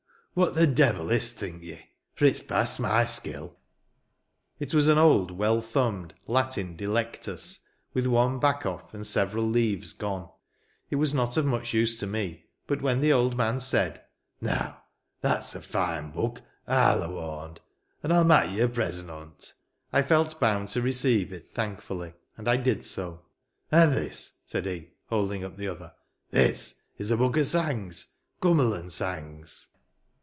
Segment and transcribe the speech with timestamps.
[0.33, 1.77] What the devil is't, think ye?
[2.15, 3.57] For it's past my skill."
[4.61, 7.59] It was an old, well thumbed, Latin Delectus,
[7.93, 10.29] with one back off, and several leaves gone.
[10.89, 14.05] It was not of much use to me; but when the old man said,"
[14.41, 14.83] Now,
[15.19, 17.57] that's a fine book, I'll awarnd;
[18.01, 19.53] an T I'll mak 1" ye a present on't,"
[19.91, 23.23] I felt bound to receive it thankfully; and I did so.
[23.69, 25.91] "An' this," said he, holding up the other;
[26.29, 28.13] "this is a book o* sangs.
[28.41, 29.67] Cummerlan' sangs."